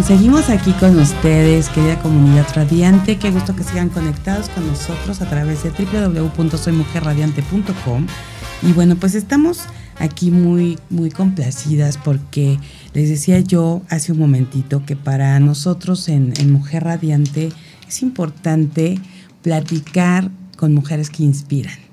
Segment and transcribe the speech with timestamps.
[0.00, 3.18] Seguimos aquí con ustedes, querida comunidad radiante.
[3.18, 8.06] Qué gusto que sigan conectados con nosotros a través de www.soymujerradiante.com.
[8.62, 9.64] Y bueno, pues estamos
[9.98, 12.58] aquí muy, muy complacidas porque
[12.94, 17.50] les decía yo hace un momentito que para nosotros en, en Mujer Radiante
[17.86, 18.98] es importante
[19.42, 21.91] platicar con mujeres que inspiran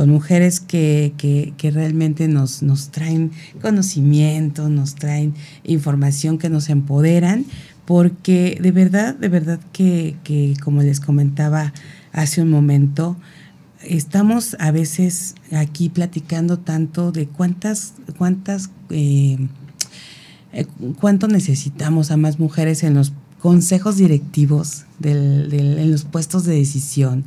[0.00, 7.44] con mujeres que, que, realmente nos, nos traen conocimiento, nos traen información que nos empoderan,
[7.84, 11.74] porque de verdad, de verdad que, que como les comentaba
[12.14, 13.18] hace un momento,
[13.84, 19.36] estamos a veces aquí platicando tanto de cuántas, cuántas, eh,
[20.98, 27.26] cuánto necesitamos a más mujeres en los consejos directivos, del, en los puestos de decisión.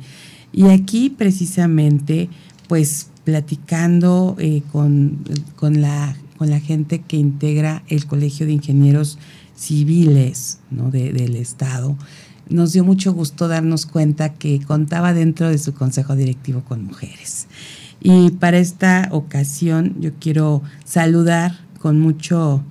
[0.52, 2.30] Y aquí precisamente
[2.68, 5.24] pues platicando eh, con,
[5.60, 9.18] la, con la gente que integra el Colegio de Ingenieros
[9.56, 11.96] Civiles del Estado,
[12.48, 17.46] nos dio mucho gusto darnos cuenta que contaba dentro de su consejo directivo con mujeres.
[18.00, 22.62] Y para esta ocasión yo quiero saludar con mucho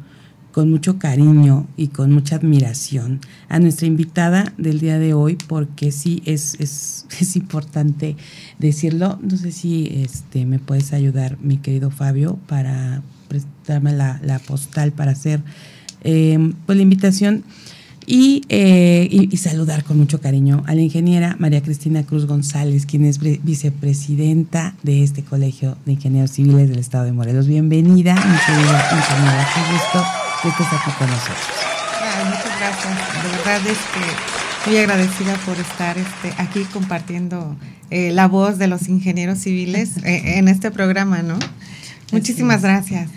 [0.53, 5.91] con mucho cariño y con mucha admiración a nuestra invitada del día de hoy, porque
[5.91, 8.15] sí es, es, es importante
[8.59, 9.19] decirlo.
[9.21, 14.91] No sé si este, me puedes ayudar, mi querido Fabio, para prestarme la, la postal
[14.91, 15.41] para hacer
[16.03, 17.43] eh, pues, la invitación.
[18.05, 22.85] Y, eh, y, y, saludar con mucho cariño a la ingeniera María Cristina Cruz González,
[22.85, 27.47] quien es vicepresidenta de este Colegio de Ingenieros Civiles del Estado de Morelos.
[27.47, 31.37] Bienvenida, mi querida ingeniera, qué gusto que estés aquí con nosotros.
[32.25, 33.23] muchas gracias.
[33.23, 37.55] De verdad, este, muy agradecida por estar este, aquí compartiendo
[37.89, 41.39] eh, la voz de los ingenieros civiles eh, en este programa, ¿no?
[42.11, 43.09] Muchísimas gracias.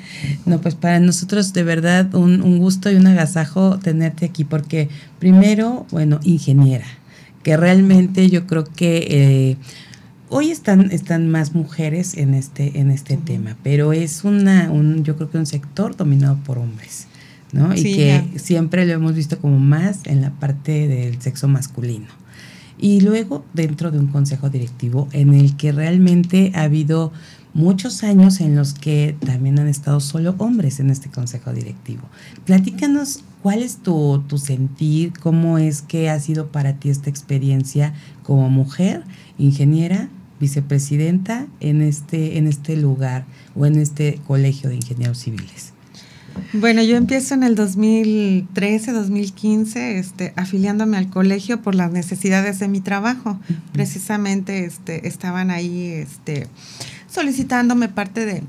[0.46, 4.88] No, pues para nosotros de verdad un, un, gusto y un agasajo tenerte aquí, porque
[5.18, 6.86] primero, bueno, ingeniera,
[7.42, 9.56] que realmente yo creo que eh,
[10.28, 15.16] hoy están, están más mujeres en este, en este tema, pero es una, un, yo
[15.16, 17.06] creo que un sector dominado por hombres.
[17.52, 17.74] ¿No?
[17.74, 22.06] y que siempre lo hemos visto como más en la parte del sexo masculino.
[22.78, 27.12] Y luego dentro de un consejo directivo en el que realmente ha habido
[27.54, 32.02] muchos años en los que también han estado solo hombres en este consejo directivo.
[32.44, 37.94] Platícanos cuál es tu, tu sentir, cómo es que ha sido para ti esta experiencia
[38.22, 39.04] como mujer,
[39.38, 43.24] ingeniera, vicepresidenta en este, en este lugar
[43.54, 45.72] o en este colegio de ingenieros civiles.
[46.52, 52.68] Bueno, yo empiezo en el 2013, 2015, este, afiliándome al colegio por las necesidades de
[52.68, 53.38] mi trabajo.
[53.72, 56.46] Precisamente este, estaban ahí este,
[57.08, 58.42] solicitándome parte de,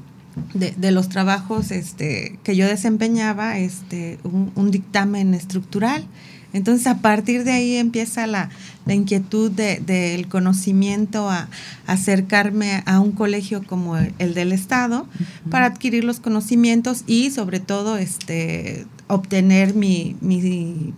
[0.53, 6.05] de, los trabajos este, que yo desempeñaba, este, un, dictamen estructural.
[6.53, 8.49] Entonces, a partir de ahí empieza la,
[8.85, 11.49] la inquietud del de, conocimiento a,
[11.85, 15.07] acercarme a un colegio como el, del Estado
[15.49, 20.93] para adquirir los conocimientos y, sobre todo, este, obtener mi, mi,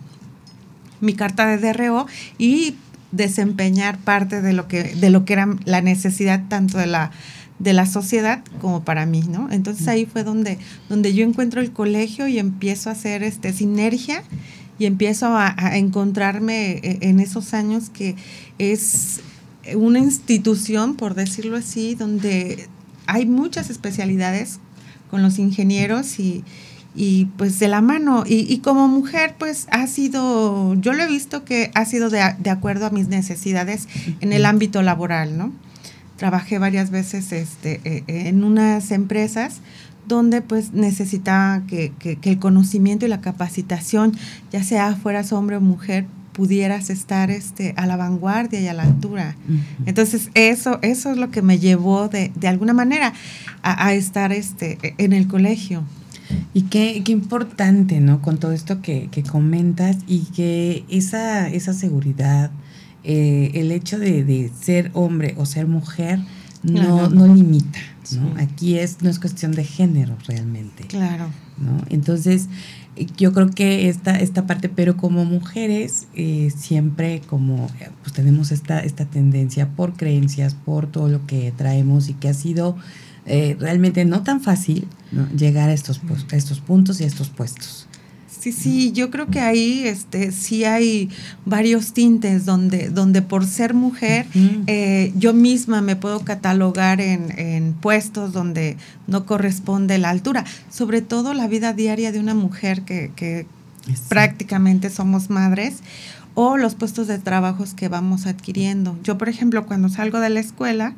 [1.00, 2.06] mi carta de DRO
[2.38, 2.76] y
[3.12, 7.10] desempeñar parte de lo que, de lo que era la necesidad tanto de la
[7.60, 9.48] de la sociedad como para mí, ¿no?
[9.52, 14.22] Entonces ahí fue donde, donde yo encuentro el colegio y empiezo a hacer este sinergia
[14.80, 18.16] y empiezo a, encontrarme e, en esos años que
[18.58, 19.20] es
[19.74, 22.66] una institución, por decirlo así, donde
[23.06, 24.58] hay muchas especialidades
[25.10, 26.44] con los ingenieros y,
[26.94, 28.24] y pues de la mano.
[28.26, 32.48] Y, como mujer, pues ha sido, yo lo he visto que ha sido de, de
[32.48, 33.86] acuerdo a mis necesidades
[34.20, 35.52] en el ámbito laboral, ¿no?
[36.20, 39.60] trabajé varias veces este, eh, eh, en unas empresas
[40.10, 41.92] donde pues necesitaba que,
[42.22, 44.12] el conocimiento y la capacitación,
[44.52, 48.82] ya sea fueras hombre o mujer, pudieras estar este, a la vanguardia y a la
[48.82, 49.36] altura.
[49.86, 53.12] Entonces, eso, eso es lo que me llevó de, de alguna manera
[53.62, 55.82] a, estar este, en el colegio.
[56.54, 58.22] Y qué, qué importante, ¿no?
[58.22, 62.50] Con todo esto que, que comentas y que esa, esa seguridad,
[63.02, 66.20] eh, el hecho de, ser hombre o ser mujer
[66.62, 67.78] no, no limita.
[68.16, 68.34] ¿no?
[68.40, 70.84] Aquí es, no es cuestión de género realmente.
[70.84, 71.26] Claro.
[71.58, 71.84] ¿no?
[71.88, 72.48] Entonces,
[73.16, 77.68] yo creo que esta, esta parte, pero como mujeres, eh, siempre como
[78.02, 82.34] pues tenemos esta, esta tendencia por creencias, por todo lo que traemos y que ha
[82.34, 82.76] sido
[83.26, 84.88] eh, realmente no tan fácil
[85.36, 86.00] llegar a estos,
[86.32, 87.86] a estos puntos y a estos puestos.
[88.40, 91.10] Sí, sí, yo creo que ahí este, sí hay
[91.44, 94.24] varios tintes donde, donde por ser mujer
[94.66, 101.02] eh, yo misma me puedo catalogar en, en, puestos donde no corresponde la altura, sobre
[101.02, 103.46] todo la vida diaria de una mujer que, que
[104.08, 105.80] prácticamente somos madres
[106.34, 108.98] o los puestos de trabajos que vamos adquiriendo.
[109.04, 110.94] Yo, por ejemplo, cuando salgo de la escuela,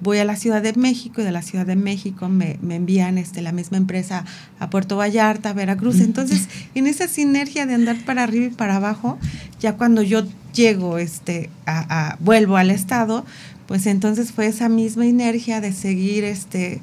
[0.00, 3.42] voy a la Ciudad de México y de la Ciudad de México me, envían este,
[3.42, 4.24] la misma empresa
[4.58, 6.00] a Puerto Vallarta, a Veracruz.
[6.00, 9.18] Entonces, en esa sinergia de andar para arriba y para abajo,
[9.60, 13.24] ya cuando yo llego, este, a, vuelvo al Estado,
[13.66, 16.80] pues entonces fue esa misma inercia de seguir este,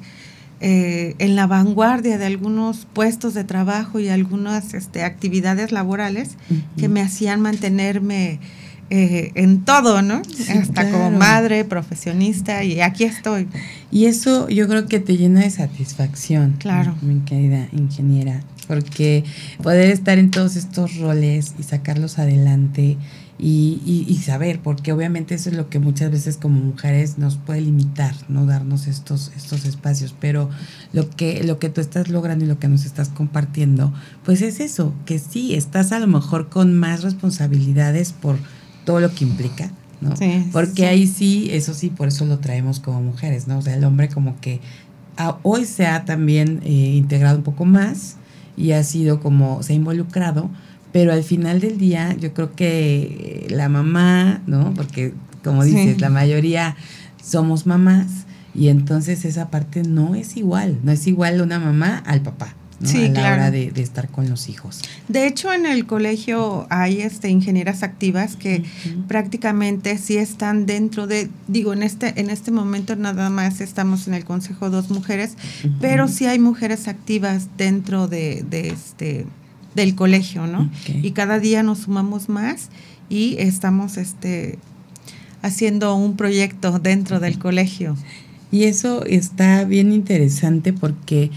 [0.60, 6.36] eh, en la vanguardia de algunos puestos de trabajo y algunas este, actividades laborales
[6.76, 8.40] que me hacían mantenerme
[8.96, 10.22] eh, en todo, ¿no?
[10.56, 13.48] Hasta como madre, profesionista, y aquí estoy.
[13.90, 16.54] Y eso yo creo que te llena de satisfacción.
[16.60, 16.94] Claro.
[17.02, 19.24] Mi querida ingeniera, porque
[19.60, 22.96] poder estar en todos estos roles y sacarlos adelante.
[23.36, 27.62] Y, y, saber, porque obviamente eso es lo que muchas veces como mujeres nos puede
[27.62, 30.50] limitar, no darnos estos, estos espacios, pero
[30.92, 33.92] lo que, lo que tú estás logrando y lo que nos estás compartiendo,
[34.24, 38.38] pues es eso, que sí, estás a lo mejor con más responsabilidades por,
[38.84, 39.70] todo lo que implica,
[40.00, 40.14] ¿no?
[40.52, 43.58] Porque ahí sí, eso sí, por eso lo traemos como mujeres, ¿no?
[43.58, 44.60] O sea, el hombre como que
[45.42, 48.16] hoy se ha también eh, integrado un poco más
[48.56, 50.50] y ha sido como, se ha involucrado,
[50.92, 54.74] pero al final del día yo creo que la mamá, ¿no?
[54.74, 56.76] Porque como dices, la mayoría
[57.22, 62.20] somos mamás y entonces esa parte no es igual, no es igual una mamá al
[62.20, 64.82] papá sí, a la hora de, estar con los hijos.
[65.08, 68.64] De hecho, en el colegio hay este ingenieras activas que
[69.08, 74.14] prácticamente sí están dentro de, digo, en este, en este momento nada más estamos en
[74.14, 75.36] el consejo dos mujeres,
[75.80, 79.26] pero sí hay mujeres activas dentro de, este
[79.74, 80.70] del colegio, ¿no?
[80.86, 82.70] Y cada día nos sumamos más
[83.08, 84.58] y estamos este
[85.42, 87.96] haciendo un proyecto dentro del colegio.
[88.50, 91.30] Y eso está bien interesante porque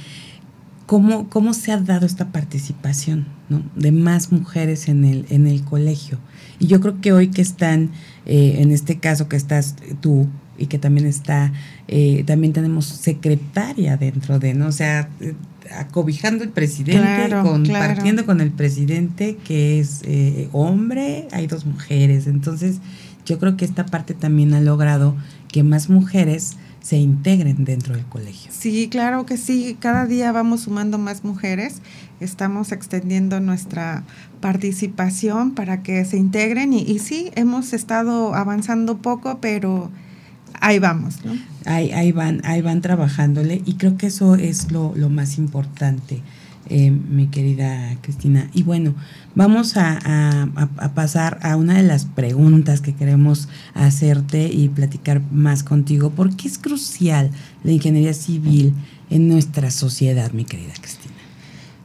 [0.88, 3.28] cómo, cómo se ha dado esta participación
[3.76, 6.18] de más mujeres en el, en el colegio.
[6.60, 7.92] Y yo creo que hoy que están,
[8.26, 11.54] eh, en este caso que estás tú y que también está,
[11.88, 14.68] eh, también tenemos secretaria dentro de, ¿no?
[14.68, 15.36] O sea, eh,
[15.78, 20.02] acobijando el presidente, compartiendo con el presidente que es
[20.54, 22.26] hombre, hay dos mujeres.
[22.28, 22.78] Entonces,
[23.26, 25.18] yo creo que esta parte también ha logrado
[25.50, 26.56] que más mujeres
[26.88, 28.50] se integren dentro del colegio.
[28.58, 29.76] Sí, claro que sí.
[29.78, 31.82] Cada día vamos sumando más mujeres.
[32.22, 34.06] Estamos extendiendo nuestra
[34.40, 39.92] participación para que se integren y, sí, hemos estado avanzando poco, pero
[40.62, 41.34] ahí vamos, ¿no?
[41.66, 46.22] Ahí, ahí, van, ahí van trabajándole y creo que eso es lo, lo más importante.
[46.70, 48.50] Eh, mi querida Cristina.
[48.54, 48.94] Y bueno,
[49.36, 50.50] vamos a,
[50.96, 56.10] pasar a una de las preguntas que queremos hacerte y platicar más contigo.
[56.10, 57.32] ¿Por qué es crucial
[57.64, 58.74] la ingeniería civil
[59.10, 61.14] en nuestra sociedad, mi querida Cristina?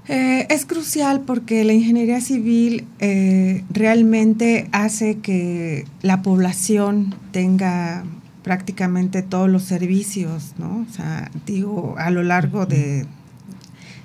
[0.08, 8.02] Eh, es crucial porque la ingeniería civil eh, realmente hace que la población tenga
[8.42, 10.84] prácticamente todos los servicios, ¿no?
[10.88, 13.06] O sea, digo, a lo largo de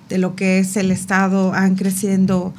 [0.09, 2.53] de lo que es el Estado, han creciendo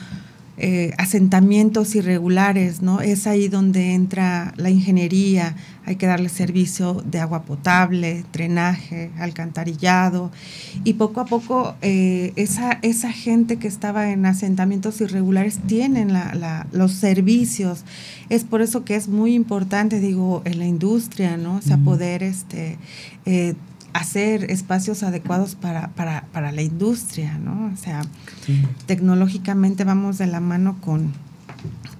[0.60, 3.00] eh, asentamientos irregulares, ¿no?
[3.00, 5.54] Es ahí donde entra la ingeniería,
[5.86, 10.32] hay que darle servicio de agua potable, drenaje, alcantarillado,
[10.82, 16.12] y poco a poco eh, esa, esa gente que estaba en asentamientos irregulares tienen
[16.72, 17.84] los servicios.
[18.28, 21.58] Es por eso que es muy importante, digo, en la industria, ¿no?
[21.58, 22.78] O sea, poder este,
[23.26, 23.54] eh,
[23.92, 27.70] hacer espacios adecuados para, para, para la industria, ¿no?
[27.72, 28.02] O sea,
[28.86, 31.12] tecnológicamente vamos de la mano con,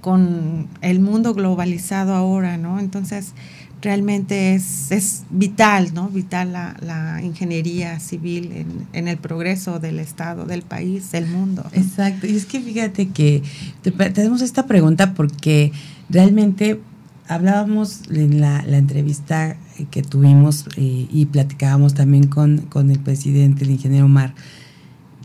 [0.01, 2.79] con el mundo globalizado ahora, ¿no?
[2.79, 3.35] Entonces,
[3.81, 6.09] realmente es, es vital, ¿no?
[6.09, 11.65] Vital la, la ingeniería civil en, en, el progreso del Estado, del país, del mundo.
[11.73, 12.27] Exacto.
[12.27, 13.43] Y es que fíjate que
[13.83, 15.73] tenemos esta pregunta porque
[16.09, 16.81] realmente
[17.29, 23.65] hablábamos en la, la entrevista que tuvimos eh, y platicábamos también con, con el presidente,
[23.65, 24.35] el ingeniero Omar,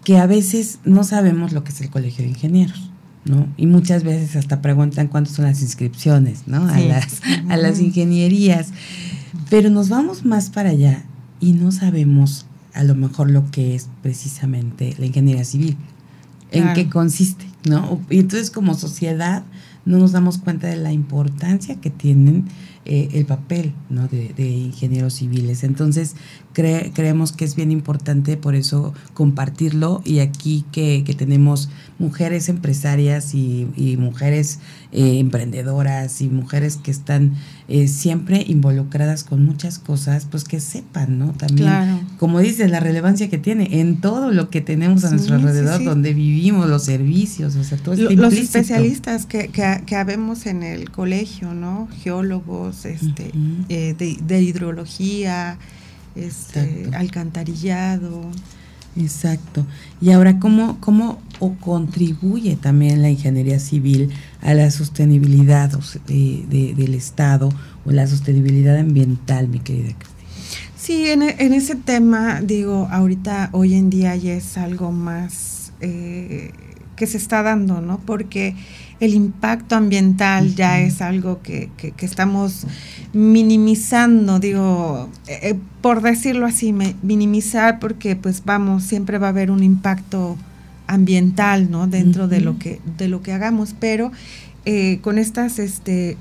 [0.03, 2.89] que a veces no sabemos lo que es el colegio de ingenieros.
[3.25, 3.47] ¿no?
[3.55, 6.67] Y muchas veces hasta preguntan cuántas son las inscripciones, ¿no?
[6.67, 8.71] A, las, a las ingenierías.
[9.49, 11.05] Pero nos vamos más para allá
[11.39, 15.77] y no sabemos a lo mejor lo que es precisamente la ingeniería civil.
[16.51, 18.01] en qué consiste, ¿no?
[18.09, 19.43] Y entonces como sociedad
[19.85, 22.45] no nos damos cuenta de la importancia que tienen
[22.85, 24.09] eh, el papel ¿no?
[24.09, 25.63] de, ingenieros civiles.
[25.63, 26.15] Entonces,
[26.53, 33.97] creemos que es bien importante por eso compartirlo y aquí que, tenemos mujeres empresarias y,
[33.97, 34.59] mujeres
[34.91, 37.35] eh, emprendedoras y mujeres que están
[37.69, 41.31] eh, siempre involucradas con muchas cosas, pues que sepan, ¿no?
[41.31, 45.83] También, como dices, la relevancia que tiene en todo lo que tenemos a nuestro alrededor,
[45.83, 50.91] donde vivimos, los servicios, o sea, todo Los especialistas que, que, que habemos en el
[50.91, 51.87] colegio, ¿no?
[52.03, 53.31] Geólogos, este,
[53.69, 55.57] eh, de, hidrología,
[56.15, 58.29] este, alcantarillado.
[58.95, 59.65] Exacto.
[60.01, 64.11] Y ahora, ¿cómo, cómo o contribuye también la ingeniería civil
[64.41, 65.71] a la sostenibilidad
[66.07, 67.49] del Estado
[67.85, 69.95] o la sostenibilidad ambiental, mi querida?
[70.77, 76.51] Sí, en, en, ese tema, digo, ahorita, hoy en día ya es algo más eh,
[77.03, 77.99] que se está dando, ¿no?
[77.99, 78.55] Porque
[79.01, 81.69] el impacto ambiental ya es algo que,
[81.99, 82.65] estamos
[83.11, 89.51] minimizando, digo, eh, eh, por decirlo así, minimizar porque pues vamos, siempre va a haber
[89.51, 90.37] un impacto
[90.87, 91.87] ambiental, ¿no?
[91.87, 94.13] Dentro de lo que de lo que hagamos, pero
[94.63, 96.15] eh, con estas este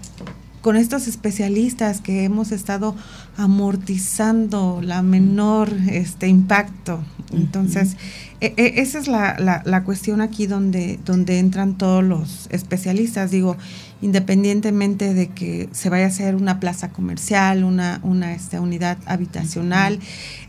[0.62, 2.95] con estos especialistas que hemos estado
[3.37, 7.02] amortizando la menor este impacto.
[7.33, 7.97] Entonces,
[8.40, 13.33] e, e, esa es la, la, cuestión aquí donde, donde entran todos los especialistas.
[13.33, 13.57] Digo,
[14.02, 19.99] independientemente de que se vaya a hacer una plaza comercial, una, una este, unidad habitacional,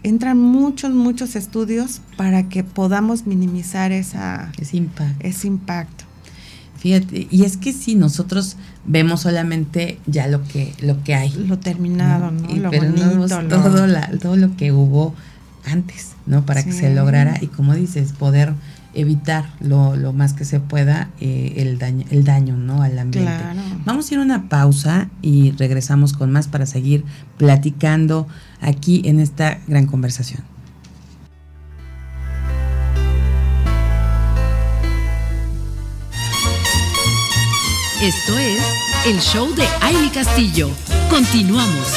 [0.04, 5.28] entran muchos, muchos estudios para que podamos minimizar esa, ese impacto.
[5.28, 6.13] Ese impacto.
[6.84, 11.58] Fíjate, y es que si nosotros vemos solamente ya lo que lo que hay, lo
[11.58, 12.54] terminado, ¿no?
[12.58, 13.88] lo pero no todo,
[14.20, 15.16] todo lo que hubo
[15.66, 16.46] antes, ¿no?
[16.46, 18.54] Para que se lograra y como dices, poder
[18.94, 23.32] evitar lo, lo más que se pueda eh, el daño el daño no al ambiente.
[23.86, 27.06] Vamos a ir a una pausa y regresamos con más para seguir
[27.38, 28.28] platicando
[28.60, 30.44] aquí en esta gran conversación
[38.04, 38.62] Esto es
[39.06, 40.70] el show de Aile Castillo.
[41.10, 41.88] Continuamos.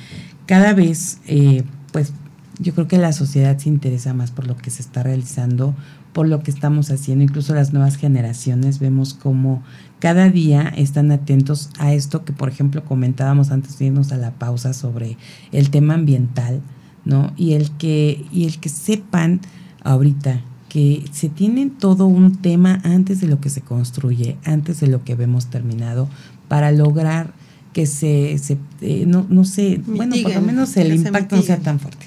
[0.47, 2.12] cada vez, eh, pues
[2.59, 5.75] yo creo que la sociedad se interesa más por lo que se está realizando,
[6.16, 9.62] por lo que estamos haciendo, incluso las nuevas generaciones vemos cómo
[9.99, 14.30] cada día están atentos a esto que, por ejemplo, comentábamos antes de irnos a la
[14.30, 15.18] pausa sobre
[15.52, 16.62] el tema ambiental,
[17.04, 17.35] ¿no?
[17.37, 19.42] Y el que, y el que sepan
[19.85, 24.87] ahorita que se tiene todo un tema antes de lo que se construye, antes de
[24.87, 26.08] lo que vemos terminado,
[26.49, 27.35] para lograr
[27.75, 31.58] que se, se eh, no, no sé, bueno, por lo menos el impacto no sea
[31.58, 32.06] tan fuerte,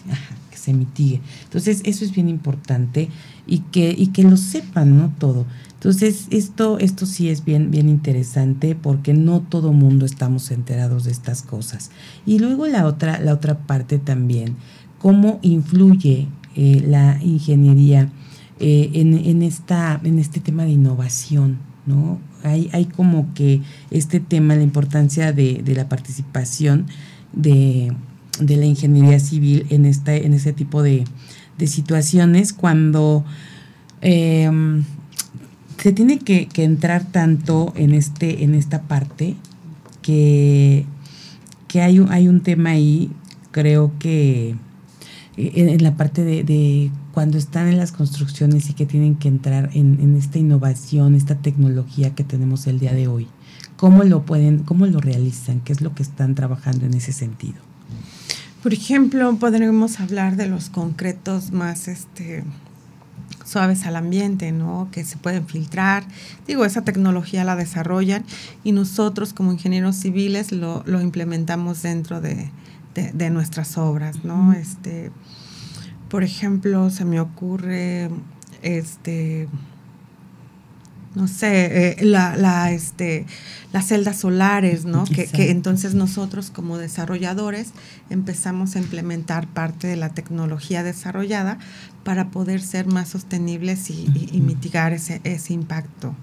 [0.49, 1.21] que se mitigue.
[1.43, 3.09] Entonces, eso es bien importante
[3.49, 5.13] y que, y que lo sepan, ¿no?
[5.17, 5.45] Todo.
[5.73, 11.11] Entonces, esto, esto sí es bien, bien interesante porque no todo mundo estamos enterados de
[11.11, 11.89] estas cosas.
[12.25, 14.55] Y luego la otra, la otra parte también,
[14.99, 18.09] cómo influye eh, la ingeniería
[18.59, 22.19] eh, en, en, esta, en este tema de innovación, ¿no?
[22.43, 26.87] Hay, hay como que este tema, la importancia de, de la participación
[27.31, 27.93] de,
[28.41, 31.05] de, la ingeniería civil en, esta, en este tipo de,
[31.59, 33.23] de situaciones cuando...
[34.01, 34.49] Eh,
[35.81, 39.35] se tiene que, entrar tanto en este en esta parte
[40.01, 40.85] que,
[41.67, 43.11] que hay, un, hay un tema ahí,
[43.51, 44.55] creo que
[45.37, 49.69] eh, en, la parte de, cuando están en las construcciones y que tienen que entrar
[49.73, 53.27] en, esta innovación, esta tecnología que tenemos el día de hoy.
[53.77, 55.61] ¿Cómo lo pueden, cómo lo realizan?
[55.61, 57.68] ¿Qué es lo que están trabajando en ese sentido?
[58.61, 62.43] Por ejemplo, podremos hablar de los concretos más este,
[63.45, 64.89] suaves al ambiente, ¿no?
[64.91, 66.03] Que se pueden filtrar.
[66.45, 68.25] Digo, esa tecnología la desarrollan
[68.65, 72.51] y nosotros como ingenieros civiles lo, lo implementamos dentro de,
[73.13, 74.51] de, nuestras obras, ¿no?
[74.51, 75.11] Este,
[76.09, 78.09] por ejemplo, se me ocurre,
[78.61, 79.47] este,
[81.15, 83.25] no sé, eh, la, la, este,
[83.73, 85.05] las celdas solares, ¿no?
[85.05, 87.69] Que, que, entonces nosotros como desarrolladores
[88.09, 91.57] empezamos a implementar parte de la tecnología desarrollada
[92.03, 96.15] para poder ser más sostenibles y, mitigar ese, ese impacto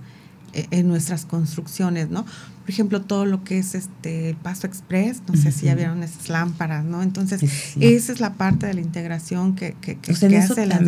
[0.52, 2.24] e, en nuestras construcciones, ¿no?
[2.24, 6.28] Por ejemplo, todo lo que es este Paso Express, no sé si ya vieron esas
[6.28, 7.00] lámparas, ¿no?
[7.02, 7.40] Entonces,
[7.78, 10.80] esa es la parte de la integración que, que, que, que hace la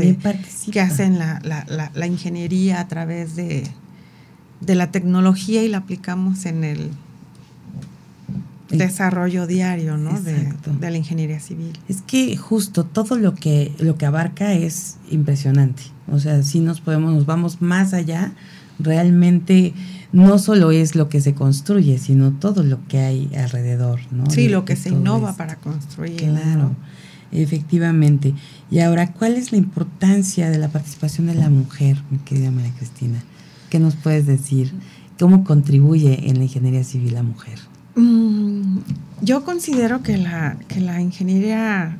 [0.73, 3.63] que hacen la, la, la, ingeniería a través de,
[4.61, 6.91] de la tecnología y la aplicamos en el
[8.71, 10.21] desarrollo diario ¿no?
[10.21, 11.79] de, la ingeniería civil.
[11.89, 15.83] Es que justo todo lo que, lo que abarca es impresionante.
[16.11, 18.33] O sea, si nos podemos, nos vamos más allá,
[18.79, 19.75] realmente
[20.13, 24.31] no solo es lo que se construye, sino todo lo que hay alrededor, ¿no?
[24.31, 26.17] Sí, lo que se innova para construir.
[26.17, 26.75] Claro,
[27.33, 28.35] efectivamente.
[28.71, 32.73] Y ahora, ¿cuál es la importancia de la participación de la mujer, mi querida María
[32.77, 33.23] Cristina?
[33.71, 34.73] ¿Qué nos puedes decir?
[35.19, 37.59] ¿Cómo contribuye en la ingeniería civil la mujer?
[37.97, 38.79] Mm,
[39.23, 41.99] yo considero que la, que la ingeniería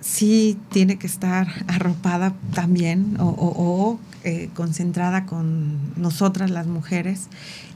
[0.00, 7.28] sí tiene que estar arropada también o, eh, concentrada con nosotras las mujeres,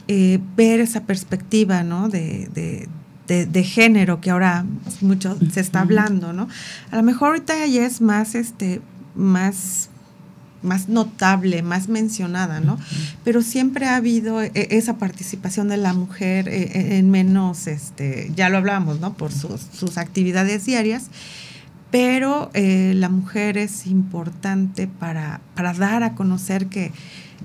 [0.07, 2.09] eh, ver esa perspectiva ¿no?
[2.09, 2.87] de,
[3.27, 4.65] de, género que ahora
[5.01, 6.47] mucho se está hablando, ¿no?
[6.91, 8.81] A lo mejor ahorita ya es más, este,
[9.15, 9.89] más
[10.63, 12.79] más notable, más mencionada, ¿no?
[13.23, 18.31] Pero siempre ha habido e, esa participación de la mujer e, e, en menos, este,
[18.35, 19.13] ya lo hablamos, ¿no?
[19.13, 21.09] Por sus, actividades diarias,
[21.91, 26.91] pero eh, la mujer es importante para, para dar a conocer que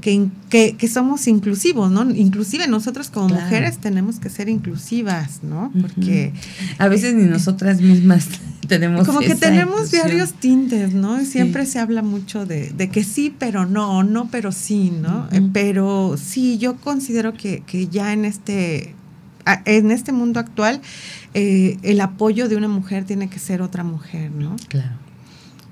[0.00, 2.08] que, que, somos inclusivos, ¿no?
[2.10, 5.72] Inclusive nosotros como mujeres tenemos que ser inclusivas, ¿no?
[5.80, 6.32] Porque
[6.78, 8.28] a veces ni nosotras mismas
[8.68, 11.20] tenemos como que tenemos varios tintes, ¿no?
[11.20, 15.28] Y siempre se habla mucho de, de, que sí, pero no, no, pero sí, ¿no?
[15.32, 18.94] Eh, pero sí, yo considero que, que ya en este
[19.64, 20.82] en este mundo actual
[21.32, 24.56] eh, el apoyo de una mujer tiene que ser otra mujer, ¿no?
[24.68, 25.07] Claro.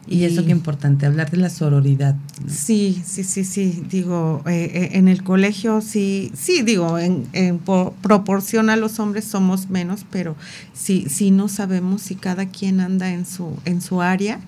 [0.08, 2.14] Y, eso que importante, hablar de la sororidad.
[2.46, 3.82] Sí, sí, sí, sí.
[3.90, 9.24] Digo, eh, eh, en el colegio sí, sí, digo, en, en proporción a los hombres
[9.24, 10.36] somos menos, pero
[10.72, 14.40] sí, sí no sabemos si cada quien anda en su, en su área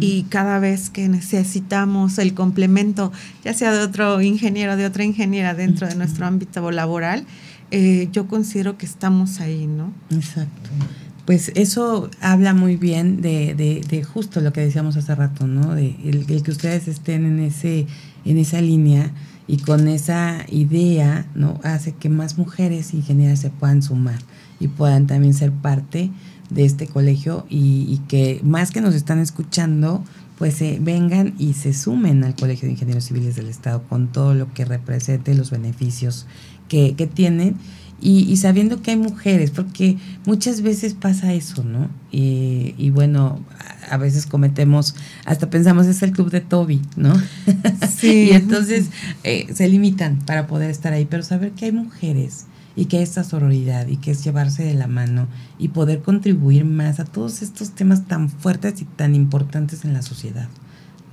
[0.00, 3.12] y cada vez que necesitamos el complemento,
[3.44, 7.24] ya sea de otro ingeniero, de otra ingeniera dentro de nuestro ámbito laboral,
[7.70, 9.92] eh, yo considero que estamos ahí, ¿no?
[10.10, 10.70] Exacto
[11.24, 15.74] pues eso habla muy bien de, de, justo lo que decíamos hace rato, ¿no?
[15.74, 17.86] De el, que ustedes estén en ese,
[18.24, 19.10] en esa línea
[19.46, 21.60] y con esa idea, ¿no?
[21.62, 24.18] Hace que más mujeres ingenieras se puedan sumar
[24.60, 26.10] y puedan también ser parte
[26.50, 30.04] de este colegio y, que más que nos están escuchando,
[30.36, 34.34] pues se vengan y se sumen al Colegio de Ingenieros Civiles del Estado con todo
[34.34, 36.26] lo que represente, los beneficios
[36.68, 37.56] que, que tienen
[38.06, 41.88] y, sabiendo que hay mujeres, porque muchas veces pasa eso, ¿no?
[42.12, 43.40] Y, bueno,
[43.90, 47.14] a veces cometemos, hasta pensamos es el club de Toby, ¿no?
[47.96, 48.28] Sí.
[48.30, 48.90] y entonces
[49.22, 52.44] eh, se limitan para poder estar ahí, pero saber que hay mujeres
[52.76, 55.26] y que hay esta sororidad y que es llevarse de la mano
[55.58, 60.02] y poder contribuir más a todos estos temas tan fuertes y tan importantes en la
[60.02, 60.48] sociedad.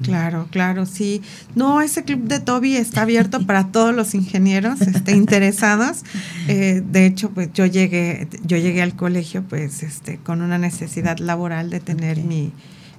[0.04, 1.22] Claro, claro, sí.
[1.56, 6.04] No, ese club de Toby está abierto para todos los ingenieros este, interesados.
[6.48, 11.18] Eh, de hecho, pues yo llegué, yo llegué al colegio, pues, este, con una necesidad
[11.20, 12.52] laboral de tener mi,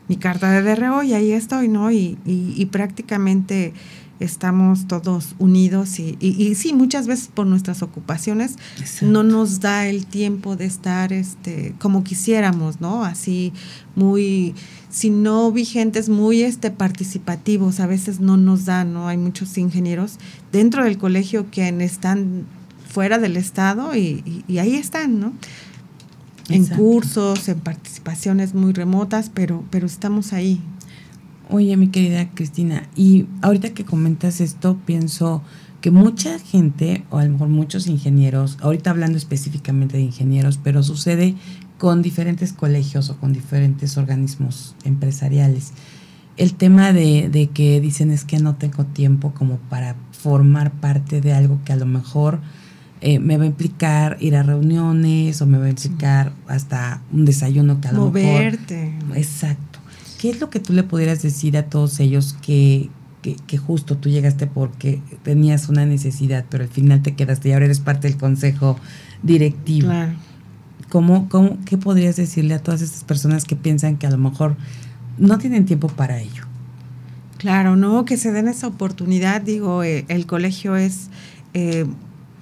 [0.08, 1.90] mi, carta de DRO y ahí estoy, ¿no?
[1.90, 3.72] Y, y, y prácticamente
[4.22, 8.56] estamos todos unidos y, y, sí, muchas veces por nuestras ocupaciones
[9.00, 13.04] no nos da el tiempo de estar este, como quisiéramos, ¿no?
[13.04, 13.52] Así
[13.96, 14.54] muy,
[14.92, 19.08] si no vigentes, muy este, participativos, a veces no nos da, ¿no?
[19.08, 20.18] Hay muchos ingenieros
[20.52, 22.46] dentro del colegio que están
[22.88, 25.32] fuera del Estado y, y ahí están, ¿no?
[26.48, 30.60] En cursos, en participaciones muy remotas, pero, pero estamos ahí,
[31.52, 35.42] Oye, mi querida Cristina, y ahorita que comentas esto, pienso
[35.82, 40.82] que mucha gente, o a lo mejor muchos ingenieros, ahorita hablando específicamente de ingenieros, pero
[40.82, 41.34] sucede
[41.82, 45.72] con diferentes colegios o con diferentes organismos empresariales.
[46.36, 51.20] El tema de, de que dicen es que no tengo tiempo como para formar parte
[51.20, 52.38] de algo que a lo mejor
[53.00, 57.24] eh, me va a implicar ir a reuniones o me va a implicar hasta un
[57.24, 58.30] desayuno que a lo mejor...
[58.30, 58.94] Moverte.
[59.16, 59.72] Exacto
[60.22, 62.90] ¿qué es lo que tú le pudieras decir a todos ellos que,
[63.22, 67.64] que, justo tú llegaste porque tenías una necesidad, pero al final te quedaste y ahora
[67.64, 68.78] eres parte del consejo
[69.24, 69.88] directivo?
[69.88, 70.12] Claro.
[70.92, 74.56] ¿Cómo, cómo, ¿Qué podrías decirle a todas estas personas que piensan que a lo mejor
[75.16, 76.44] no tienen tiempo para ello?
[77.38, 79.40] Claro, no, que se den esa oportunidad.
[79.40, 81.08] Digo, eh, el colegio es
[81.54, 81.86] eh,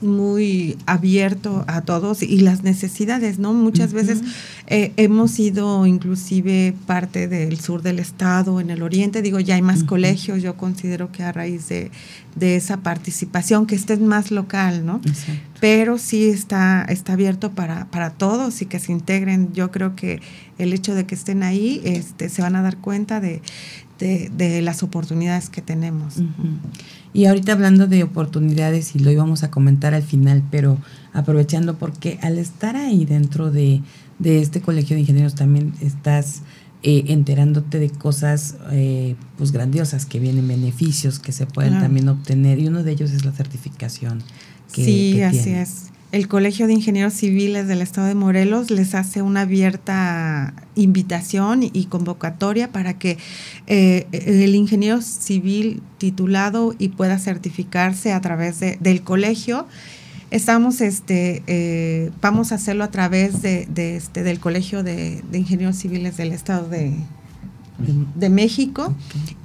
[0.01, 3.53] muy abierto a todos y las necesidades, ¿no?
[3.53, 4.21] Muchas veces
[4.67, 9.63] eh, hemos sido inclusive parte del sur del estado, en el oriente, digo, ya hay
[9.63, 11.93] más colegios, yo considero que a raíz de,
[12.41, 15.01] esa participación, que esté más local, ¿no?
[15.61, 19.53] Pero sí está, está abierto para, para todos y que se integren.
[19.53, 20.21] Yo creo que
[20.59, 23.43] el hecho de que estén ahí, este, se van a dar cuenta de,
[24.01, 26.17] de, las oportunidades que tenemos.
[27.13, 30.79] Y ahorita hablando de oportunidades, y lo íbamos a comentar al final, pero
[31.13, 33.83] aprovechando porque al estar ahí dentro de,
[34.25, 36.43] este colegio de ingenieros también estás
[36.83, 42.59] eh, enterándote de cosas eh, pues grandiosas que vienen, beneficios que se pueden también obtener
[42.59, 44.23] y uno de ellos es la certificación.
[44.73, 45.91] Que, sí, así es.
[46.13, 51.85] El Colegio de Ingenieros Civiles del Estado de Morelos les hace una abierta invitación y
[51.85, 53.17] convocatoria para que
[53.69, 59.69] eh, el ingeniero civil titulado y pueda certificarse a través de, del colegio.
[60.33, 66.17] Estamos, este, eh, vamos a hacerlo a través de, este, del Colegio de, Ingenieros Civiles
[66.17, 66.93] del Estado de,
[68.17, 68.95] de México.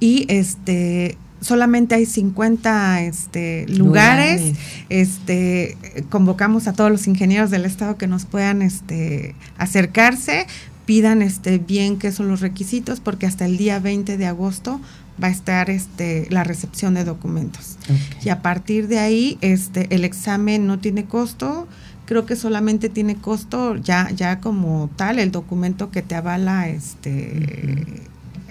[0.00, 4.54] Y este solamente hay 50 este, lugares.
[4.88, 5.76] Este,
[6.08, 10.46] convocamos a todos los ingenieros del estado que nos puedan este, acercarse,
[10.86, 14.80] pidan este, bien qué son los requisitos, porque hasta el día 20 de agosto
[15.22, 17.78] va a estar este, la recepción de documentos.
[18.22, 21.66] Y a partir de ahí, este, el examen no tiene costo,
[22.04, 28.02] creo que solamente tiene costo ya, ya como tal el documento que te avala este,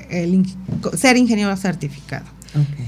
[0.10, 0.46] el,
[0.96, 2.26] ser ingeniero certificado.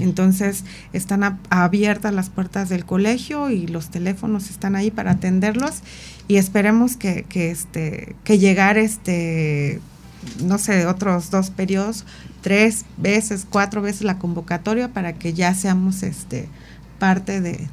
[0.00, 5.82] Entonces están abiertas las puertas del colegio y los teléfonos están ahí para atenderlos
[6.26, 9.80] y esperemos que, que, este, que llegar este,
[10.44, 12.04] no sé, otros dos periodos,
[12.40, 16.48] tres veces, cuatro veces la convocatoria para que ya seamos este,
[16.98, 17.68] parte de,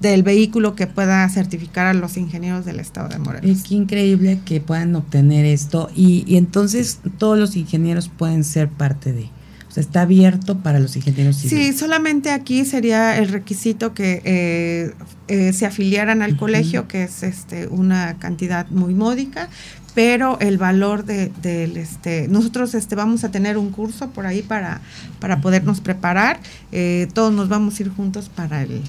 [0.00, 3.50] del vehículo que pueda certificar a los ingenieros del estado de Morelos.
[3.50, 9.12] Es increíble que puedan obtener esto y, y entonces todos los ingenieros pueden ser parte
[9.12, 9.28] de.
[9.70, 11.66] O sea, está abierto para los ingenieros civiles.
[11.68, 14.92] Sí, solamente aquí sería el requisito que eh,
[15.28, 19.48] eh, se afiliaran al colegio, que es este una cantidad muy módica,
[19.94, 24.42] pero el valor de, del este nosotros este vamos a tener un curso por ahí
[24.42, 24.80] para
[25.18, 26.40] para podernos preparar
[26.72, 28.82] eh, todos nos vamos a ir juntos para el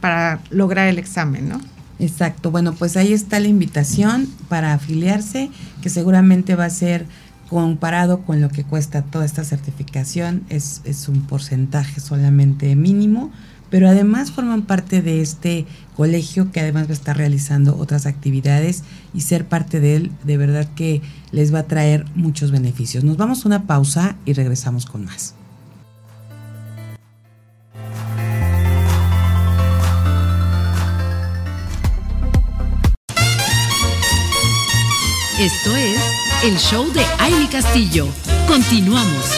[0.00, 1.60] para lograr el examen no
[1.98, 2.50] exacto.
[2.50, 5.50] Bueno pues ahí está la invitación para afiliarse
[5.82, 7.06] que seguramente va a ser
[7.52, 13.30] comparado con lo que cuesta toda esta certificación, es, es un porcentaje solamente mínimo,
[13.68, 18.84] pero además forman parte de este colegio que además va a estar realizando otras actividades
[19.12, 23.04] y ser parte de él de verdad que les va a traer muchos beneficios.
[23.04, 25.34] Nos vamos a una pausa y regresamos con más.
[35.38, 36.00] Esto es
[36.44, 38.08] el show de Aile Castillo.
[38.48, 39.30] Continuamos.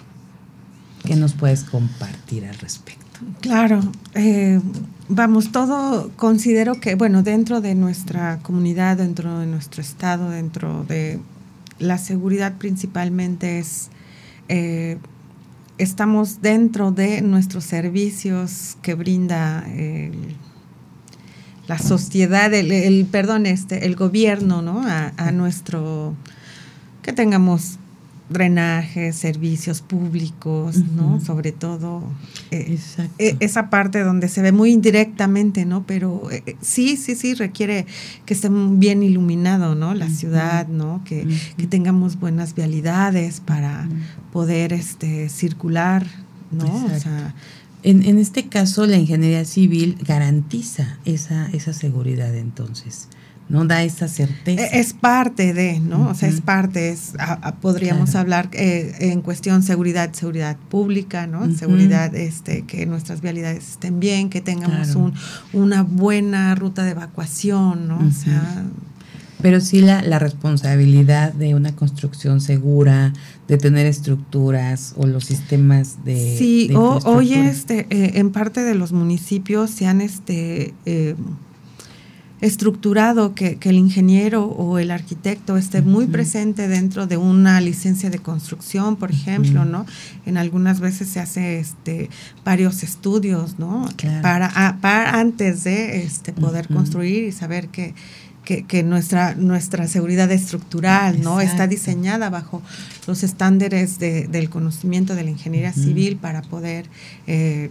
[1.04, 3.04] ¿Qué nos puedes compartir al respecto?
[3.40, 3.80] Claro,
[4.14, 4.60] eh,
[5.08, 11.18] vamos, todo considero que, bueno, dentro de nuestra comunidad, dentro de nuestro estado, dentro de
[11.78, 13.90] la seguridad principalmente es,
[14.48, 14.98] eh,
[15.78, 19.64] estamos dentro de nuestros servicios que brinda
[21.66, 24.82] la sociedad, el, perdón, este, el gobierno, ¿no?
[24.86, 26.14] A, nuestro,
[27.02, 27.78] que tengamos
[28.28, 31.20] drenaje, servicios públicos, ¿no?
[31.20, 32.02] Sobre todo
[32.50, 32.78] eh,
[33.18, 35.86] e, esa parte donde se ve muy indirectamente, ¿no?
[35.86, 37.86] Pero eh, eh, sí, sí, sí requiere
[38.24, 39.94] que esté bien iluminado, ¿no?
[39.94, 41.02] La ciudad, ¿no?
[41.04, 43.88] Que, que, tengamos buenas vialidades para
[44.32, 46.06] poder este circular,
[46.50, 46.86] ¿no?
[46.86, 47.34] O sea,
[47.84, 53.08] en, en, este caso, la ingeniería civil garantiza esa, esa seguridad entonces.
[53.48, 53.64] ¿No?
[53.64, 54.62] Da esa certeza.
[54.62, 56.08] E, es parte de, ¿no?
[56.08, 57.12] O sea, es parte, es,
[57.60, 61.52] podríamos hablar eh, en cuestión seguridad, seguridad pública, ¿no?
[61.54, 65.14] Seguridad, este, que nuestras vialidades estén bien, que tengamos un,
[65.52, 67.98] una buena ruta de evacuación, ¿no?
[67.98, 68.64] O sea,
[69.42, 73.12] pero sí la, la, responsabilidad de una construcción segura,
[73.48, 76.36] de tener estructuras o los sistemas de...
[76.38, 81.14] Sí, hoy este, eh, en parte de los municipios se han este, eh,
[82.46, 88.18] estructurado que, el ingeniero o el arquitecto esté muy presente dentro de una licencia de
[88.18, 89.86] construcción, por ejemplo, ¿no?
[90.24, 92.08] En algunas veces se hace este,
[92.44, 93.88] varios estudios, ¿no?
[94.22, 97.94] Para, ah, para, antes de este, poder construir y saber que
[98.46, 102.62] que, nuestra, nuestra seguridad estructural no está diseñada bajo
[103.08, 106.86] los estándares de, del conocimiento de la ingeniería civil para poder
[107.26, 107.70] eh,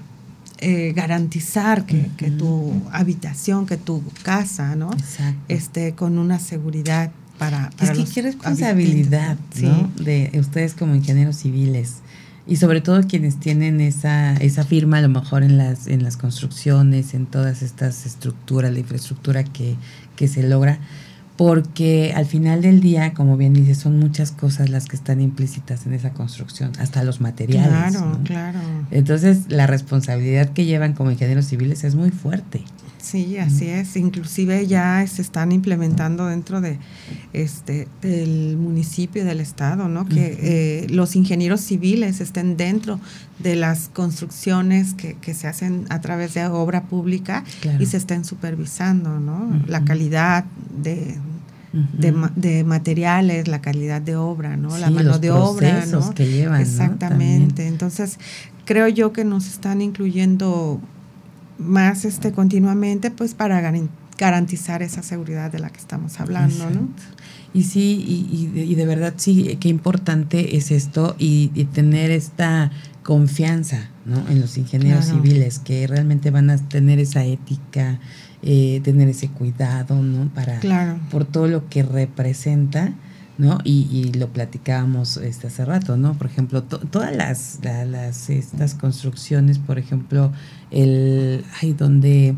[0.59, 4.91] eh, garantizar que, tu habitación, que tu casa, ¿no?
[5.47, 11.95] Esté con una seguridad para, para es que qué responsabilidad de ustedes como ingenieros civiles
[12.47, 16.15] y sobre todo quienes tienen esa, esa firma a lo mejor en las, en las
[16.15, 19.75] construcciones, en todas estas estructuras, la infraestructura que,
[20.15, 20.79] que se logra,
[21.37, 25.85] porque al final del día, como bien dices, son muchas cosas las que están implícitas
[25.85, 27.97] en esa construcción, hasta los materiales.
[27.97, 28.59] Claro, claro.
[28.91, 32.63] Entonces, la responsabilidad que llevan como ingenieros civiles es muy fuerte.
[33.05, 33.95] Sí, así es.
[33.97, 36.79] Inclusive ya se están implementando dentro de
[37.33, 40.07] este del municipio del estado, ¿no?
[40.07, 42.99] Que eh, los ingenieros civiles estén dentro
[43.37, 47.43] de las construcciones que, que se hacen a través de obra pública
[47.79, 49.51] y se estén supervisando, ¿no?
[49.67, 51.19] La calidad de,
[51.73, 54.75] de, materiales, la calidad de obra, ¿no?
[54.79, 56.11] la mano de obra, ¿no?
[56.15, 57.67] que llevan, Exactamente.
[57.67, 58.17] Entonces,
[58.65, 60.81] creo yo que nos están incluyendo
[61.57, 63.61] más este continuamente pues para
[64.17, 66.89] garantizar esa seguridad de la que estamos hablando, ¿no?
[67.53, 68.03] Y sí,
[68.53, 72.69] y, de verdad sí, qué importante es esto y, tener esta
[73.01, 74.27] confianza ¿no?
[74.27, 77.99] en los ingenieros civiles que realmente van a tener esa ética,
[78.43, 80.27] eh, tener ese cuidado, ¿no?
[80.33, 80.59] Para,
[81.09, 82.93] por todo lo que representa,
[83.37, 83.57] ¿no?
[83.63, 86.13] Y, lo platicábamos este, hace rato, ¿no?
[86.13, 90.31] Por ejemplo, todas las, las, estas construcciones, por ejemplo,
[90.71, 92.35] el, ay, donde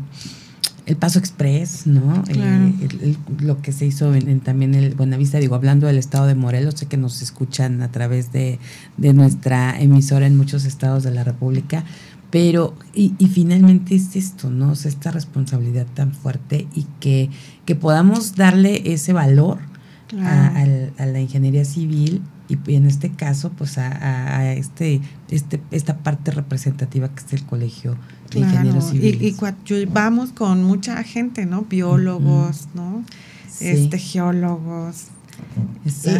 [0.86, 2.24] el Paso Express, ¿no?
[2.28, 6.74] Eh, lo que se hizo en, también el Buenavista, digo, hablando del estado de Morelos,
[6.76, 8.58] sé que nos escuchan a través de,
[8.96, 11.84] nuestra emisora en muchos estados de la República,
[12.30, 14.72] pero, y, finalmente es esto, ¿no?
[14.72, 17.30] O sea, esta responsabilidad tan fuerte y que,
[17.66, 19.58] que podamos darle ese valor
[20.16, 27.08] a, la ingeniería civil y en este caso, pues a, este, este, esta parte representativa
[27.08, 27.96] que es el colegio
[28.34, 29.34] y,
[29.74, 31.62] y vamos con mucha gente, ¿no?
[31.62, 33.04] Biólogos, ¿no?
[33.60, 35.08] Este, geólogos.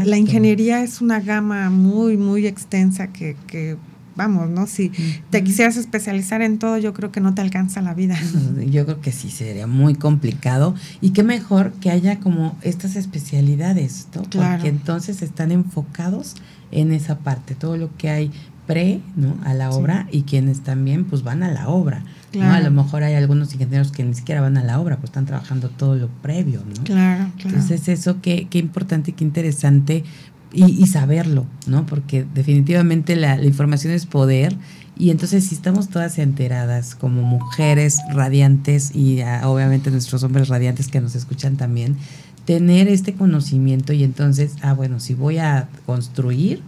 [0.04, 3.76] La ingeniería es una gama muy, muy extensa que, que
[4.18, 4.66] vamos, ¿no?
[4.66, 4.90] Si
[5.30, 8.18] te quisieras especializar en todo, yo creo que no te alcanza la vida.
[8.70, 10.74] Yo creo que sí, sería muy complicado.
[11.00, 14.22] Y qué mejor que haya como estas especialidades, ¿no?
[14.22, 16.34] Porque entonces están enfocados
[16.72, 18.32] en esa parte, todo lo que hay
[18.68, 19.38] pre ¿no?
[19.44, 22.04] a la obra y quienes también pues van a la obra.
[22.34, 22.52] ¿no?
[22.52, 25.24] A lo mejor hay algunos ingenieros que ni siquiera van a la obra, pues están
[25.24, 26.84] trabajando todo lo previo, ¿no?
[26.84, 27.56] Claro, claro.
[27.56, 30.04] Entonces eso qué, qué importante qué interesante
[30.52, 31.84] y, saberlo, ¿no?
[31.86, 34.56] Porque definitivamente la, la, información es poder
[34.98, 40.88] y entonces si estamos todas enteradas como mujeres radiantes y ah, obviamente nuestros hombres radiantes
[40.88, 41.96] que nos escuchan también,
[42.44, 46.62] tener este conocimiento y entonces, ah, bueno, si voy a construir,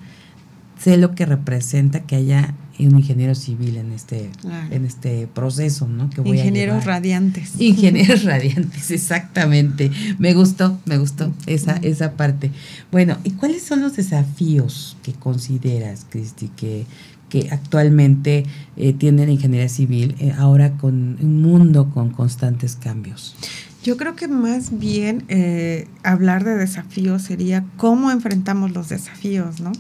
[0.78, 2.54] sé lo que representa que haya
[2.86, 4.30] un ingeniero civil en este,
[4.70, 6.10] en este proceso, ¿no?
[6.10, 7.52] Que voy Ingenieros radiantes.
[7.58, 9.90] Ingenieros radiantes, exactamente.
[10.18, 12.50] Me gustó, me gustó esa, esa parte.
[12.90, 16.86] Bueno, ¿y cuáles son los desafíos que consideras, Cristi, que,
[17.28, 18.44] que actualmente
[18.76, 23.36] eh, tiene la ingeniería civil eh, ahora con un mundo con constantes cambios?
[23.82, 29.72] Yo creo que más bien eh, hablar de desafíos sería cómo enfrentamos los desafíos, ¿no?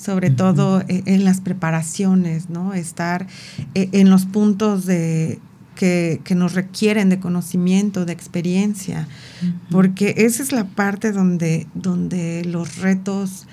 [0.00, 2.74] Sobre todo eh, en las preparaciones, ¿no?
[2.74, 3.26] Estar
[3.74, 5.40] eh, en los puntos de,
[5.74, 9.06] que, nos requieren de conocimiento, de experiencia,
[9.70, 13.46] porque esa es la parte donde, donde los retos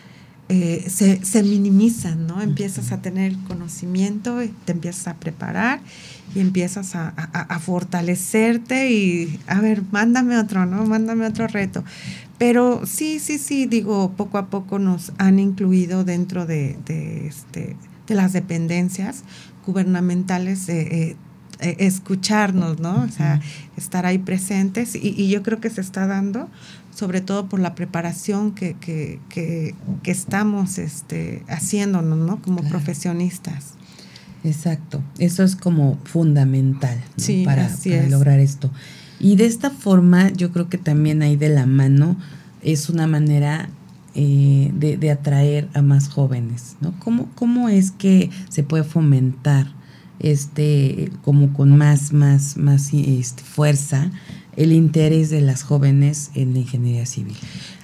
[0.50, 2.42] eh, se, minimizan, ¿no?
[2.42, 5.80] Empiezas a tener conocimiento, te empiezas a preparar
[6.36, 10.86] y empiezas a, a, fortalecerte y, a ver, mándame otro, ¿no?
[10.86, 11.84] Mándame otro reto.
[12.38, 17.78] Pero sí, sí, sí, digo, poco a poco nos han incluido dentro de, de, este,
[18.08, 19.24] de las dependencias
[19.66, 21.16] gubernamentales, eh,
[21.62, 23.04] eh, escucharnos, ¿no?
[23.04, 23.42] O sea,
[23.78, 26.50] estar ahí presentes y, y, yo creo que se está dando,
[26.94, 32.42] sobre todo por la preparación que, que, que, que estamos este, haciéndonos, ¿no?
[32.42, 33.76] Como profesionistas.
[34.44, 37.02] Exacto, eso es como fundamental
[37.46, 38.70] para, para lograr esto.
[39.20, 42.18] Y de esta forma yo creo que también ahí de la mano
[42.62, 43.70] es una manera
[44.16, 46.94] eh, de, atraer a más jóvenes, ¿no?
[47.00, 49.68] ¿Cómo, ¿Cómo es que se puede fomentar
[50.20, 54.12] este, como con más, más, más este, fuerza
[54.56, 57.36] el interés de las jóvenes en la ingeniería civil?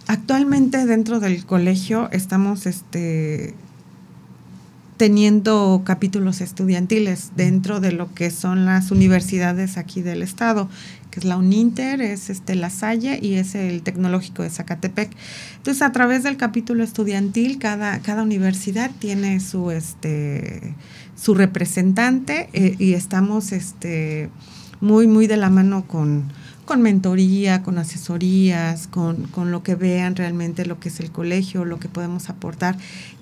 [0.08, 3.54] Actualmente dentro del colegio estamos este,
[5.02, 10.70] teniendo capítulos estudiantiles dentro de lo que son las universidades aquí del estado,
[11.12, 15.12] que es la UNINTER, es este La Salle y es el Tecnológico de Zacatepec.
[15.58, 20.74] Entonces, a través del capítulo estudiantil, cada, cada universidad tiene su este
[21.16, 24.30] su representante eh, y estamos este
[24.80, 26.32] muy muy de la mano con
[26.66, 31.66] con mentoría, con asesorías, con, con, lo que vean realmente lo que es el colegio,
[31.66, 32.78] lo que podemos aportar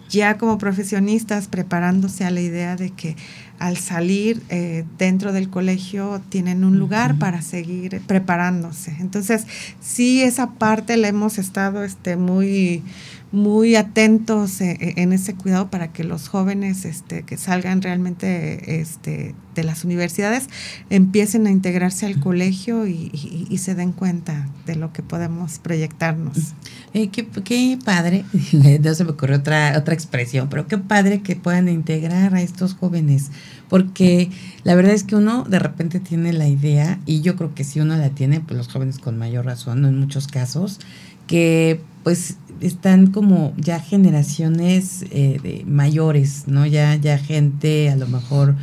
[0.10, 3.15] ya como profesionistas preparándose a la idea de que
[3.60, 8.95] al salir eh, dentro del colegio tienen un lugar para seguir preparándose.
[9.00, 9.45] Entonces,
[9.82, 12.84] sí, esa parte la hemos estado este, muy
[13.32, 18.82] muy atentos eh, eh, en ese cuidado para que los jóvenes este, que salgan realmente
[18.82, 20.48] este, de las universidades
[20.89, 23.10] empiecen a integrarse al colegio y,
[23.60, 26.53] se den cuenta de lo que podemos proyectarnos.
[26.93, 28.24] Eh, qué, qué, padre,
[28.82, 32.74] no se me ocurrió otra, otra expresión, pero qué padre que puedan integrar a estos
[32.74, 33.32] jóvenes,
[33.68, 34.32] porque
[34.64, 37.82] la verdad es que uno de repente tiene la idea, y yo creo que si
[37.82, 40.80] uno la tiene, pues los jóvenes con mayor razón, en muchos casos,
[41.30, 46.65] que pues están como ya generaciones eh, de mayores, ¿no?
[46.65, 48.55] Ya, ya gente a lo mejor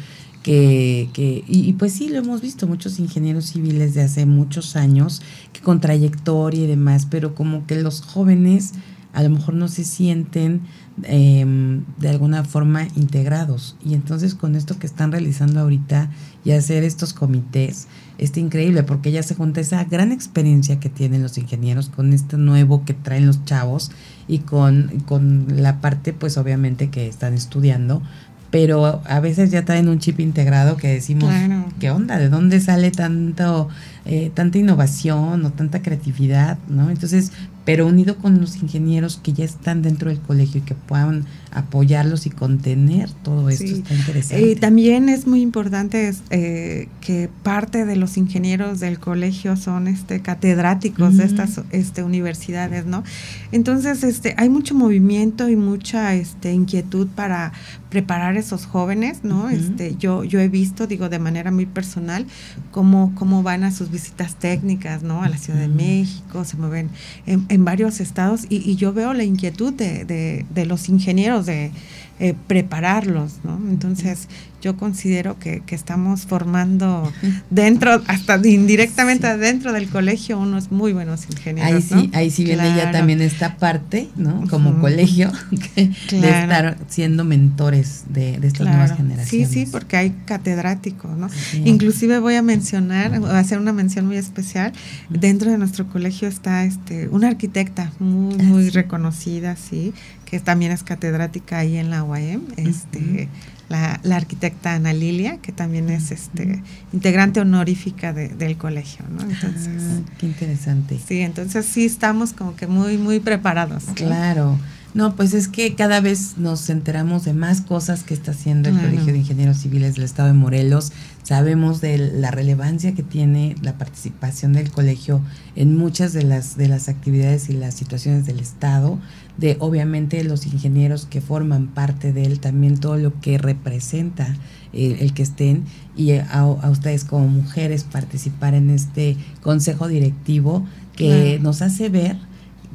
[0.43, 5.23] que, que y, pues sí, lo hemos visto, muchos ingenieros civiles de hace muchos años,
[5.53, 8.73] que con trayectoria y demás, pero como que los jóvenes
[9.13, 10.63] a lo mejor no se sienten
[11.05, 13.77] em, de alguna forma integrados.
[13.85, 16.11] Y entonces con esto que están realizando ahorita
[16.45, 17.87] y hacer estos comités,
[18.19, 22.37] está increíble porque ya se junta esa gran experiencia que tienen los ingenieros con este
[22.37, 23.91] nuevo que traen los chavos
[24.29, 28.03] y con, con la parte pues obviamente que están estudiando,
[28.51, 31.33] pero a veces ya traen un chip integrado que decimos,
[31.79, 32.19] ¿qué onda?
[32.19, 33.69] ¿De dónde sale tanto,
[34.05, 36.59] eh, tanta innovación o tanta creatividad?
[36.69, 36.91] ¿no?
[36.91, 37.33] Entonces,
[37.67, 42.27] pero unido con los ingenieros que ya están dentro del colegio y que puedan apoyarlos
[42.27, 44.53] y contener todo esto, está interesante.
[44.53, 50.23] Eh, también es muy importante eh, que parte de los ingenieros del colegio son este
[50.23, 53.03] catedráticos de estas este, universidades, ¿no?
[53.51, 57.53] Entonces, este, hay mucho movimiento y mucha este, inquietud para
[57.91, 59.49] preparar esos jóvenes, ¿no?
[59.49, 62.27] este, yo, yo he visto, digo, de manera muy personal,
[62.71, 65.23] cómo, cómo van a sus visitas técnicas, ¿no?
[65.23, 66.91] A la Ciudad de México, se mueven
[67.27, 71.47] en, en varios estados y, y, yo veo la inquietud de, de, de los ingenieros
[71.47, 71.71] de
[72.19, 73.61] eh, prepararlos, ¿no?
[73.69, 74.29] Entonces,
[74.63, 77.13] yo considero que, estamos formando
[77.51, 81.73] dentro, hasta indirectamente dentro del colegio, unos muy buenos ingenieros.
[81.73, 84.45] Ahí sí, ahí sí viene ya también esta parte, ¿no?
[84.49, 85.31] Como colegio,
[85.77, 89.49] de estar siendo mentores de, estas nuevas generaciones.
[89.49, 91.29] Sí, sí, porque hay catedráticos, ¿no?
[91.65, 94.73] Inclusive voy a mencionar, a hacer una mención muy especial,
[95.11, 99.93] dentro de nuestro colegio está este una arquitecta muy, muy reconocida, sí,
[100.27, 103.29] que también es catedrática ahí en la UAM, este,
[103.69, 106.63] la, la, arquitecta Ana Lilia, que también es este
[106.93, 109.23] integrante honorífica del colegio, ¿no?
[109.23, 110.99] Entonces, qué interesante.
[110.99, 113.85] Sí, entonces sí estamos como que muy, muy preparados.
[113.95, 114.51] Claro.
[114.51, 114.76] No,
[115.15, 119.13] pues es que cada vez nos enteramos de más cosas que está haciendo el Colegio
[119.13, 120.91] de Ingenieros Civiles del Estado de Morelos.
[121.23, 125.21] Sabemos de la relevancia que tiene la participación del colegio
[125.55, 128.99] en muchas de las de las actividades y las situaciones del Estado
[129.37, 134.35] de obviamente los ingenieros que forman parte de él, también todo lo que representa
[134.73, 140.65] el, que estén y a, ustedes como mujeres participar en este consejo directivo
[140.97, 142.17] que nos hace ver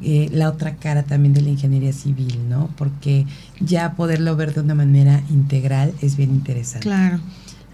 [0.02, 2.70] eh, la otra cara también de la ingeniería civil, ¿no?
[2.76, 3.26] Porque
[3.60, 6.88] ya poderlo ver de una manera integral es bien interesante.
[6.88, 7.20] Claro.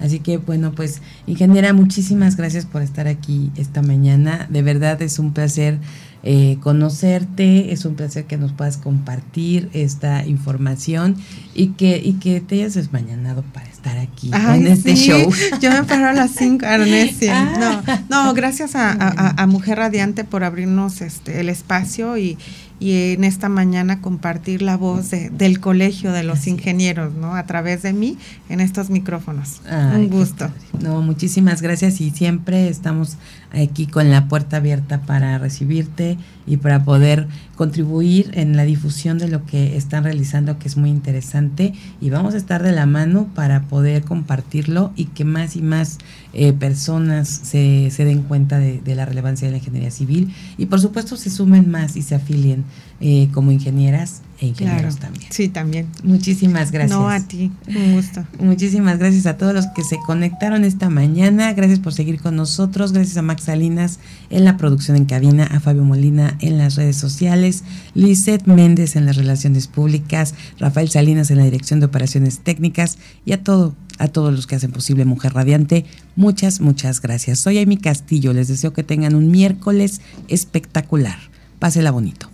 [0.01, 4.47] Así que bueno, pues ingeniera, muchísimas gracias por estar aquí esta mañana.
[4.51, 5.79] De verdad es un placer
[6.23, 11.17] eh, conocerte, es un placer que nos puedas compartir esta información
[11.55, 15.31] y que, y que te hayas desmañanado para estar aquí en este show.
[15.61, 17.85] Yo me paro a las 5, ah.
[18.09, 18.93] No, no, gracias a,
[19.41, 22.37] a, Mujer Radiante por abrirnos este el espacio y,
[22.81, 27.35] y en esta mañana compartir la voz de, del colegio de los ingenieros, ¿no?
[27.35, 28.17] A través de mí
[28.49, 29.61] en estos micrófonos.
[29.95, 30.51] Un gusto.
[30.81, 33.17] No, muchísimas gracias y siempre estamos
[33.51, 37.27] aquí con la puerta abierta para recibirte y para poder
[37.57, 41.75] contribuir en la difusión de lo que están realizando, que es muy interesante.
[42.01, 45.99] Y vamos a estar de la mano para poder compartirlo y que más y más
[46.41, 50.67] eh, personas se, se, den cuenta de, de la relevancia de la ingeniería civil y
[50.67, 52.65] por supuesto se sumen más y se afilien
[53.01, 55.27] eh, como ingenieras e ingenieros también.
[55.31, 55.87] Sí, también.
[56.03, 56.99] Muchísimas gracias.
[56.99, 58.25] No, a ti, un gusto.
[58.41, 61.53] Muchísimas gracias a todos los que se conectaron esta mañana.
[61.53, 62.93] Gracias por seguir con nosotros.
[62.93, 66.97] Gracias a Max Salinas en la producción en cabina, a Fabio Molina en las redes
[66.97, 67.63] sociales,
[67.95, 73.33] Lizeth Méndez en las relaciones públicas, Rafael Salinas en la dirección de operaciones técnicas y
[73.33, 75.85] a todo a todos los que hacen posible Mujer Radiante.
[76.17, 77.41] Muchas, muchas gracias.
[77.41, 78.33] Soy Amy Castillo.
[78.33, 81.19] Les deseo que tengan un miércoles espectacular.
[81.59, 82.31] Pásela bonito.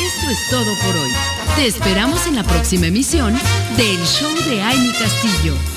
[0.00, 1.10] Esto es todo por hoy.
[1.56, 3.34] Te esperamos en la próxima emisión
[3.76, 5.73] del Show de Amy Castillo.